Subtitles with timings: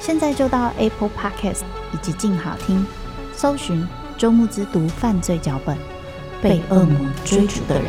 [0.00, 1.60] 现在就到 Apple Podcast
[1.92, 2.84] 以及静好听，
[3.34, 3.86] 搜寻。
[4.16, 5.74] 周慕之读犯罪脚本，
[6.42, 7.84] 被恶魔追逐的人。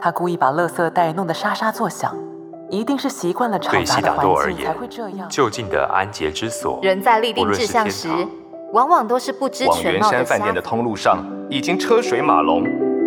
[0.00, 2.16] 他故意把垃圾袋弄得沙沙作响，
[2.70, 5.28] 一定是习惯了吵杂的环境才会这样。
[5.28, 8.08] 就近的安洁之所，人在立定志向时，
[8.72, 10.06] 往往都是不知全貌的。
[10.06, 12.62] 往圆山饭店的通路上，已经车水马龙，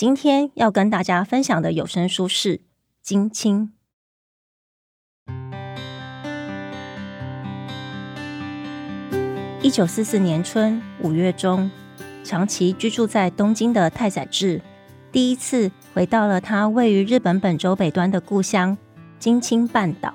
[0.00, 2.56] 今天要跟大家分享的有声书是
[3.02, 3.70] 《金青》。
[9.60, 11.70] 一九四四年春五月中，
[12.24, 14.62] 长期居住在东京的太宰治，
[15.12, 18.78] 第一次回到了他位于日本本州北端的故乡
[19.18, 20.14] 金青半岛，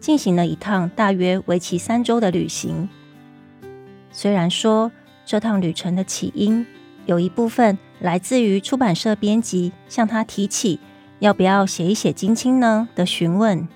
[0.00, 2.88] 进行了一趟大约为期三周的旅行。
[4.10, 4.90] 虽然说
[5.24, 6.66] 这趟旅程的起因
[7.06, 10.80] 有一部分来自于出版社编辑向他提起
[11.18, 13.68] 要不要写一写金青呢的询问，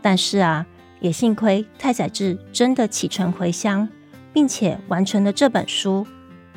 [0.00, 0.66] 但是啊。
[1.00, 3.88] 也幸亏太宰治真的启程回乡，
[4.34, 6.06] 并且完成了这本书，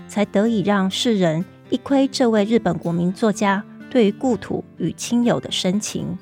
[0.05, 6.17] 才得以让世人一窥这位日本国民作家对于故土与亲友的深情。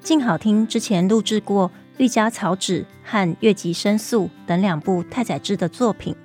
[0.00, 6.16] 静好听之前录制过《玉家草纸》和《月吉申诉》等两部太宰治的作品，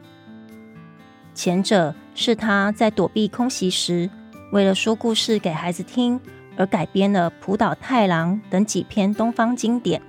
[1.34, 4.09] 前者是他在躲避空袭时，
[4.51, 6.19] 为了说故事给孩子听。
[6.57, 10.01] 而改编了浦岛太郎等几篇东方经典，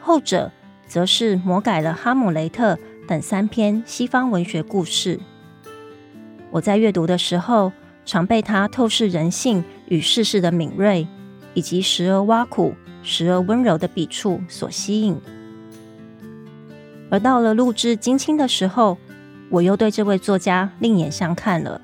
[0.00, 0.52] 后者
[0.86, 2.78] 则是魔改了哈姆雷特
[3.08, 5.18] 等三篇西方文学故事。
[6.52, 7.72] 我在阅读的时候，
[8.04, 11.08] 常被他透视人性与世事的敏锐，
[11.54, 15.20] 以及时而挖苦、时而温柔的笔触所吸引。
[17.10, 18.96] 而到了录制金青的时候，
[19.52, 21.78] 我又对这位作家另眼相看了。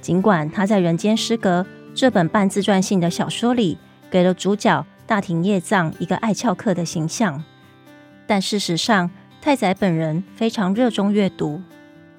[0.00, 1.62] 尽管他在《人间失格》
[1.92, 3.76] 这本半自传性的小说里，
[4.08, 7.42] 给了主角大庭叶藏一个爱翘课的形象，
[8.28, 9.10] 但事实上，
[9.42, 11.60] 太宰本人非常热衷阅读。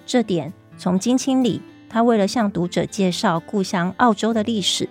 [0.05, 4.89] 这点从金青里，他为了向读者介绍故乡澳洲的历史，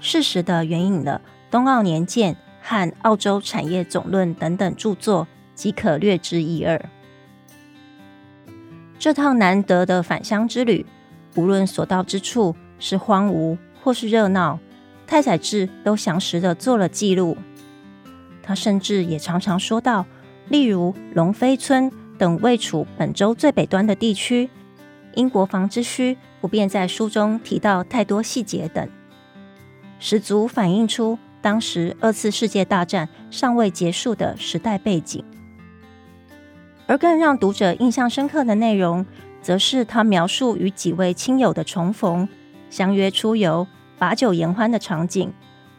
[0.00, 1.20] 适时地援引了
[1.52, 6.84] 《东澳年鉴》和《澳洲产业总论》等等著作，即可略知一二。
[8.98, 10.86] 这趟难得的返乡之旅，
[11.34, 14.58] 无论所到之处是荒芜，或是热闹，
[15.06, 17.36] 太宰治都详实的做了记录。
[18.42, 20.06] 他甚至也常常说到，
[20.48, 24.48] 例如龙飞村等位处本州最北端的地区，
[25.14, 28.88] 因国防之需，不便在书中提到太多细节等，
[29.98, 35.24] 十足反映出当时二次世界大战尚未结束的时代背景。
[36.86, 39.04] 而更让读者印象深刻的内容，
[39.40, 42.28] 则是他描述与几位亲友的重逢。
[42.70, 43.66] 相约出游、
[43.98, 45.32] 把酒言欢的场景，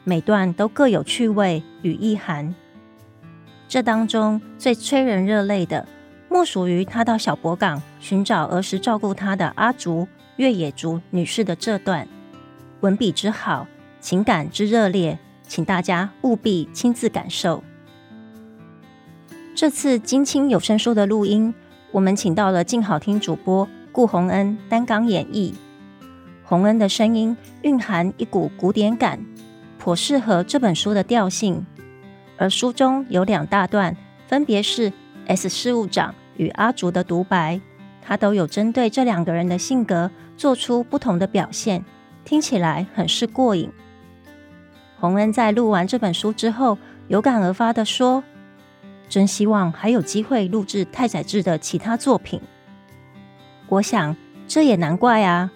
[0.03, 2.55] 每段都各有趣味与意涵。
[3.67, 5.85] 这当中最催人热泪的，
[6.29, 12.07] 莫属于他到小博港寻找儿时照顾他的阿竹越野竹女士的这段，
[12.79, 13.67] 文笔之好，
[13.99, 17.61] 情感之热烈，请大家务必亲自感受。
[19.55, 21.53] 这次金青有声书的录音，
[21.93, 25.53] 我们请到了静好听主播顾宏恩担纲演绎。
[26.43, 29.17] 宏恩的声音蕴含一股古典感，
[29.79, 31.65] 颇适合这本书的调性。
[32.35, 33.95] 而书中有两大段，
[34.27, 34.91] 分别是
[35.27, 37.61] S 事务长与阿竹的独白，
[38.01, 41.85] 他都有针对这两个人的性格做出不同的表现，
[42.25, 43.71] 听起来很是过瘾。
[44.99, 46.77] 洪恩在录完这本书之后，
[47.07, 48.21] 有感而发地说
[49.07, 52.41] ：“真希望还有机会录制太宰治的其他作品。”
[53.67, 54.15] 我想，
[54.47, 55.51] 这也难怪啊。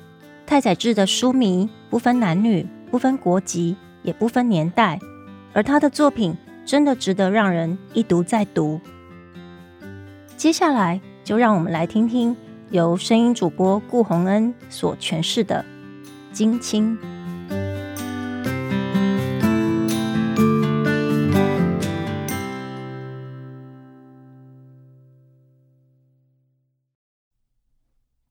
[0.45, 4.99] 太宰治的书迷不分男女，不分国籍，也不分年代，
[5.53, 6.35] 而他的作品
[6.65, 8.81] 真的值得让人一读再读。
[10.35, 12.35] 接下来，就让我们来听听
[12.71, 15.63] 由声音主播顾洪恩所诠释的
[16.33, 16.97] 《金青》。《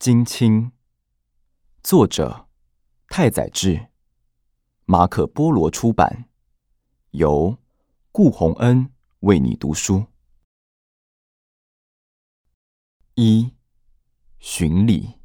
[0.09, 0.63] 金青》
[1.83, 2.47] 作者
[3.09, 3.89] 太宰治，
[4.87, 6.31] 马可波罗出版，
[7.11, 7.59] 由
[8.11, 8.91] 顾洪恩
[9.21, 10.07] 为你读书。
[13.17, 13.53] 一、
[14.39, 15.17] 巡礼。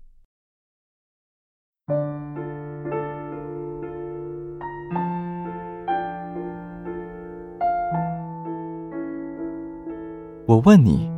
[10.45, 11.09] 我问你，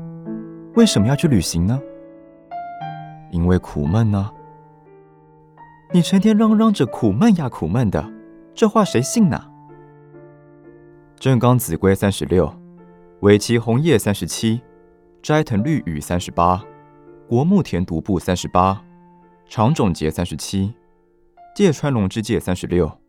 [0.75, 1.81] 为什么要去旅行呢？
[3.35, 4.31] 因为苦闷呢？
[5.93, 8.09] 你成天嚷嚷着苦闷呀苦闷的，
[8.53, 9.51] 这话谁信呢？
[11.17, 12.49] 正冈子规三十六，
[13.19, 14.61] 尾崎红叶三十七，
[15.21, 16.63] 斋藤绿羽三十八，
[17.27, 18.81] 国木田独步三十八，
[19.49, 20.73] 长冢节三十七，
[21.53, 23.01] 芥川龙之介三十六，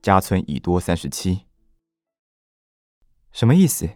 [0.00, 1.40] 加村以多三十七。
[3.32, 3.88] 什么意思？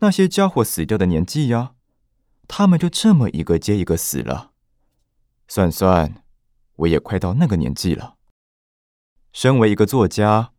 [0.00, 1.73] 那些家伙死掉的年纪呀，
[2.48, 4.52] 他们就这么一个接一个死了。
[5.48, 6.20] 算算。
[6.78, 8.16] 我也快到那个年纪了。
[9.32, 10.52] 身为一个作家，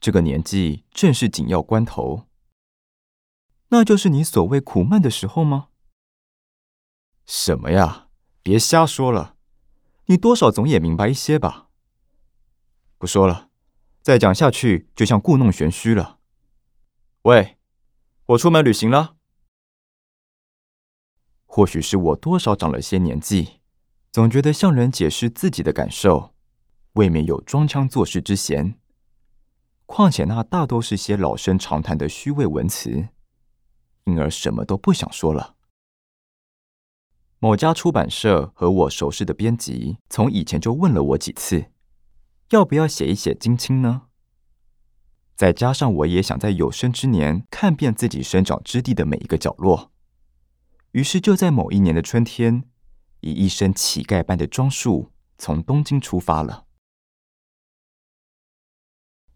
[0.00, 2.26] 这个年纪正是紧要关头。
[3.68, 5.68] 那就是你所谓苦闷的时候吗？
[7.24, 8.08] 什么呀？
[8.42, 9.36] 别瞎说了，
[10.06, 11.68] 你多少总也明白一些吧。
[12.98, 13.50] 不说了，
[14.02, 16.18] 再讲下去就像故弄玄虚了。
[17.22, 17.58] 喂，
[18.26, 19.14] 我出门旅行了。
[21.52, 23.58] 或许是我多少长了些年纪。
[24.12, 26.32] 总觉得向人解释自己的感受，
[26.92, 28.78] 未免有装腔作势之嫌。
[29.84, 33.08] 况且那大都是些老生常谈的虚伪文辞，
[34.04, 35.56] 因而什么都不想说了。
[37.40, 41.66] 某家出版社和我熟识的编辑，从以前就问了我几次，
[42.50, 44.02] 要不要写一写《金青》呢？
[45.34, 49.90] 再加上我也想在有生之年看遍自己生长之地的每一个角落，
[50.92, 52.64] 于是就在某一年的春天。
[53.22, 56.64] 以一身乞丐般的装束，从东京出发了。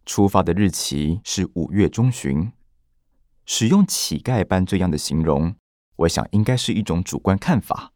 [0.06, 2.50] 出发的日期是五月中旬。
[3.44, 5.56] 使用“乞丐般”这样的形容，
[5.96, 7.92] 我想应该是一种主观看法。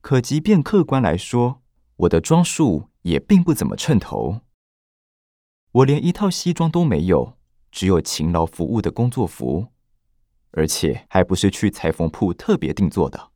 [0.00, 1.60] 可即便客观来说，
[1.96, 4.40] 我的装束也并不怎么称头。
[5.72, 7.36] 我连一套西装都没有，
[7.70, 9.68] 只有勤劳服务的工作服，
[10.52, 13.30] 而且还不是去裁缝铺特别定做的。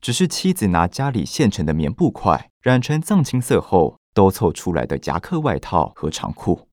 [0.00, 6.68] 只是妻子拿家里现成的棉布块染成藏青色后，兜凑出来的夹克外套和长裤，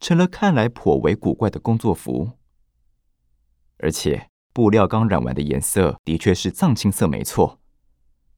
[0.00, 2.32] 成了看来颇为古怪的工作服。
[3.78, 7.58] 而且布料刚染完的颜色的确是藏青色，没错。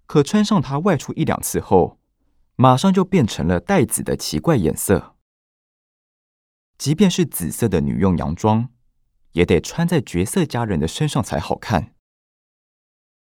[0.06, 1.98] 可穿上它外出一两次后，
[2.56, 5.16] 马上就变成了带紫的奇怪颜色。
[6.78, 8.68] 即便是紫色的女用洋装，
[9.34, 11.94] 也得穿在绝色佳人的身上才好看。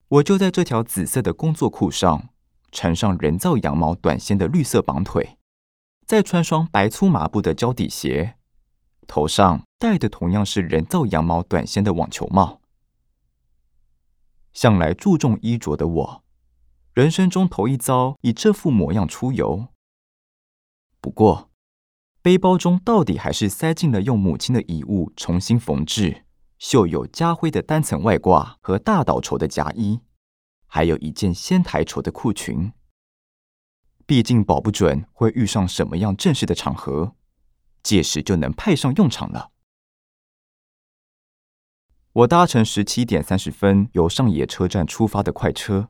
[0.08, 2.30] 我就在这条紫色的工作裤上
[2.72, 5.38] 缠上人造羊毛短纤的绿色绑腿，
[6.06, 8.38] 再穿双白粗麻布的胶底鞋，
[9.06, 12.62] 头上戴的同样是人造羊毛短纤的网球帽。
[14.54, 16.24] 向来注重衣着的我，
[16.94, 19.68] 人生中头一遭以这副模样出游。
[21.00, 21.50] 不过，
[22.28, 26.26] 背包中到底还是塞进了用母亲的遗物重新缝制。
[26.60, 30.02] 绣有家徽的单层外挂和大岛绸的夹衣，
[30.66, 32.74] 还有一件仙台绸的裤裙。
[34.06, 37.16] 毕竟保不准会遇上什么样正式的场合，
[37.82, 39.52] 届时就能派上用场了。
[42.12, 45.88] 我搭乘十七点三十分由上野车站出发的快车，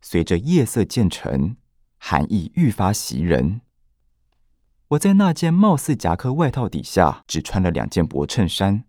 [0.00, 1.58] 随着夜色渐沉，
[1.98, 3.60] 寒意愈发袭人。
[4.90, 8.84] 我在那件貌似夹克外套底下，只穿了两件薄衬衫。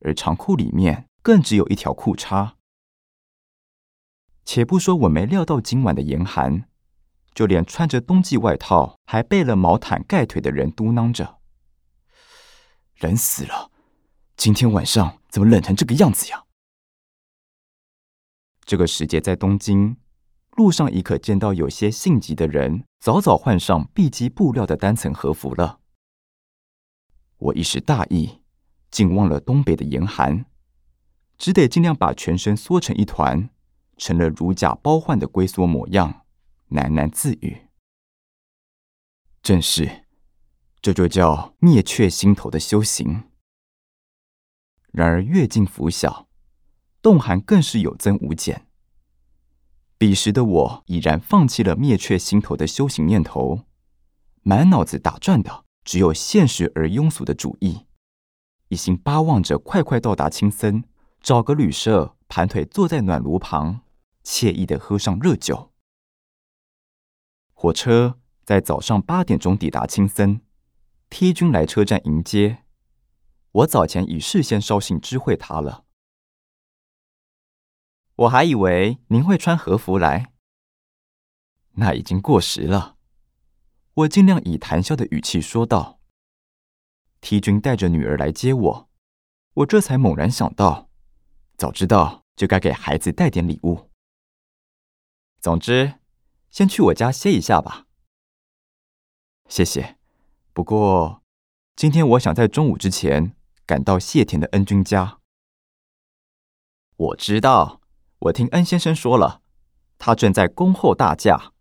[0.00, 2.52] 而长裤里面更只有一条裤衩。
[4.44, 6.68] 且不说我没料到今晚的严寒，
[7.34, 11.38] 就连穿着冬季外套还备了毛毯盖腿的人嘟囔着
[13.00, 13.72] ：“冷死了！
[14.36, 16.44] 今天晚上怎么冷成这个样子呀？
[18.64, 19.96] 这个时节在东京，
[20.56, 25.80] 路上已可见到有些性急的人早早换上碧鸡布料的单层和服了。
[27.36, 28.40] 我一时大意，
[28.90, 30.46] 竟忘了东北的严寒，
[31.36, 33.50] 只得尽量把全身缩成一团，
[33.98, 36.24] 成了如假包换的龟缩模样，
[36.70, 37.68] 喃喃自语
[39.42, 40.04] ：“正是。”
[40.82, 43.24] 这就叫灭却心头的修行。
[44.92, 46.28] 然而月近拂晓，
[47.02, 48.65] 冻寒更是有增无减。
[49.98, 53.62] 彼时的我已然放弃了灭却心头的修行念头，
[54.42, 57.86] 满脑子打转的只有现实而庸俗的主意，
[58.68, 60.84] 一心巴望着快快到达青森，
[61.22, 63.80] 找个旅社盘腿坐在暖炉旁，
[64.22, 65.72] 惬意的喝上热酒。
[67.54, 70.42] 火车在早上八点钟抵达青森。
[71.08, 72.64] T 君来车站迎接，
[73.52, 75.85] 我早前已事先捎信知会他了。
[78.16, 80.32] 我还以为您会穿和服来，
[81.72, 82.96] 那已经过时了。
[83.92, 86.00] 我尽量以谈笑的语气说道。
[87.20, 88.90] T 君带着女儿来接我，
[89.54, 90.90] 我这才猛然想到，
[91.56, 93.90] 早知道就该给孩子带点礼物。
[95.40, 95.94] 总之，
[96.50, 97.86] 先去我家歇一下吧。
[99.48, 99.98] 谢谢。
[100.52, 101.22] 不过，
[101.74, 105.20] 今天我想在中午之前赶到谢田的恩君家。
[106.96, 107.80] 我知道，
[108.18, 109.42] 我听恩先生说了，
[109.98, 111.52] 他正在恭候大驾。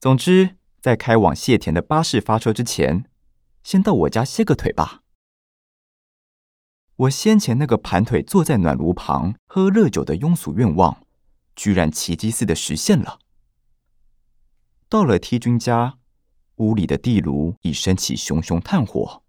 [0.00, 3.08] 总之，在开往谢田的巴士发车之前，
[3.62, 5.02] 先到我家歇个腿吧。
[6.96, 11.06] 我先前那个盘腿坐在暖炉旁喝热酒的庸俗愿望，
[11.54, 13.18] 居然奇迹似的实现了。
[14.88, 15.98] 到了 T 君家。
[16.58, 19.22] 屋里的地炉已升起熊熊炭火，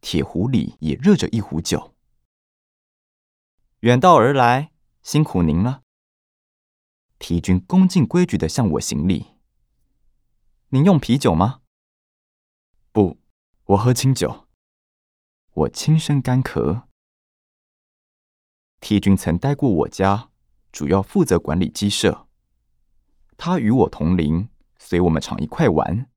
[0.00, 1.94] 铁壶里也热着一壶酒。
[3.80, 4.70] 远道而来，
[5.06, 5.84] 辛苦您了。
[7.20, 9.36] 提君恭敬规矩的向我行礼。
[10.70, 11.60] 您用啤酒吗？
[12.90, 13.20] 不，
[13.66, 14.48] 我喝清酒。
[15.52, 16.88] 我轻声干咳。
[18.80, 20.32] 提君曾待过我家，
[20.72, 22.26] 主要负责管理鸡舍。
[23.36, 26.10] 他与我同龄，随我们常一块玩。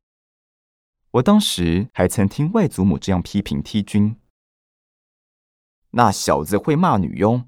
[1.12, 4.20] 我当时还曾听外祖母这样批评 T 君
[5.94, 7.46] ：“那小子会骂女佣，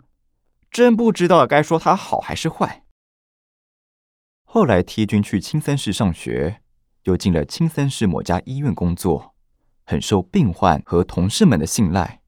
[0.71, 2.85] 真不知道该说他好还是坏。”
[4.43, 6.63] 后来 T 君去青森市上学，
[7.03, 9.35] 又进了青森市某家医院工作，
[9.83, 12.21] 很受病患和同事们的信赖。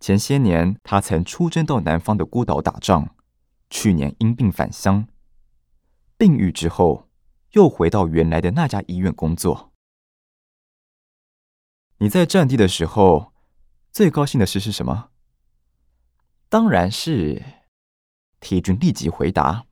[0.00, 3.14] 前些年他曾出征到南方的孤岛打仗，
[3.70, 5.08] 去年因病返乡，
[6.18, 7.06] 病愈之后。
[7.52, 9.72] 又回到原来的那家医院工作。
[11.96, 13.32] 你在战地的时候，
[13.90, 15.08] 最高兴的事是什么？
[16.50, 17.42] 当然是
[18.40, 19.66] 铁军立即回答：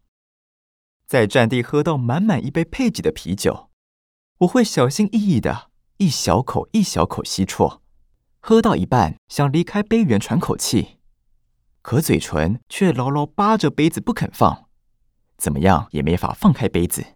[1.06, 3.71] 在战地喝到满满一杯配给的啤酒，
[4.40, 7.80] 我会小心翼翼的一小口一小口吸啜，
[8.40, 10.99] 喝到一半想离开杯缘喘口气，
[11.80, 14.68] 可嘴唇却牢牢扒着杯子不肯放，
[15.38, 17.14] 怎么样也没法放开杯子。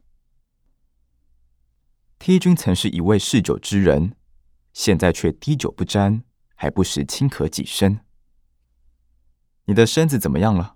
[2.18, 4.16] T 君曾是一位嗜酒之人，
[4.72, 6.24] 现在却滴酒不沾，
[6.54, 8.00] 还不时轻咳几声。
[9.70, 10.74] 你的身子怎么样了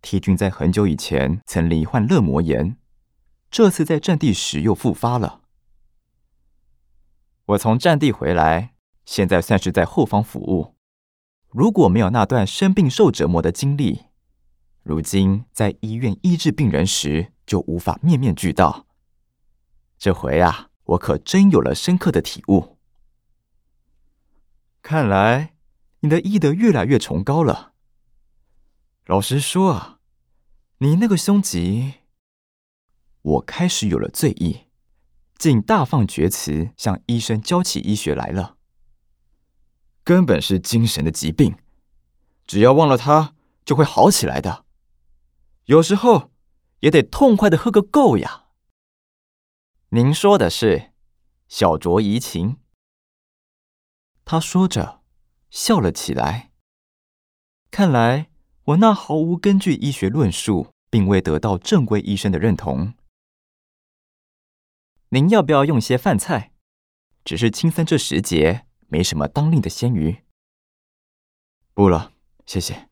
[0.00, 2.76] ？T 君在很久以前曾罹患肋膜炎，
[3.48, 5.42] 这次在战地时又复发了。
[7.44, 10.74] 我从战地回来，现在算是在后方服务。
[11.48, 14.06] 如果没有那段生病受折磨的经历，
[14.82, 18.88] 如今在医院医治病人时就无法面面俱到。
[19.96, 22.78] 这回啊，我可真有了深刻的体悟。
[24.82, 25.54] 看来
[26.00, 27.70] 你的医德越来越崇高了。
[29.06, 29.98] 老实说啊，
[30.78, 31.94] 你那个凶吉，
[33.20, 34.68] 我开始有了醉意，
[35.36, 38.56] 竟大放厥词向医生教起医学来了。
[40.04, 41.56] 根本是精神的疾病，
[42.46, 44.64] 只要忘了它，就会好起来的。
[45.64, 46.30] 有时候
[46.80, 48.46] 也得痛快的喝个够呀。
[49.88, 50.92] 您说的是，
[51.48, 52.58] 小酌怡情。
[54.24, 55.02] 他说着，
[55.50, 56.52] 笑了起来。
[57.70, 58.31] 看来
[58.64, 62.94] 我那毫无根据医学论述，并未得到正规医生的认同。
[65.08, 66.52] 您要不要用些饭菜？
[67.24, 70.22] 只是青森这时节，没什么当令的鲜鱼。
[71.74, 72.12] 不了，
[72.46, 72.88] 谢谢。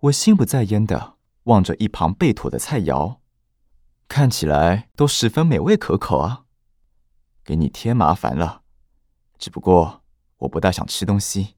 [0.00, 3.20] 我心不在焉的望着一旁备妥的菜肴。
[4.06, 6.44] 看起来都十分美味可口啊！
[7.44, 8.64] 给你添麻烦了，
[9.38, 10.02] 只不过
[10.38, 11.54] 我不大想吃东西。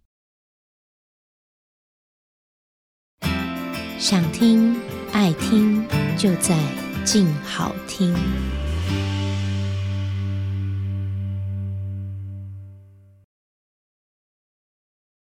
[4.02, 4.76] 想听
[5.12, 5.86] 爱听，
[6.18, 6.58] 就在
[7.04, 8.12] 静好听。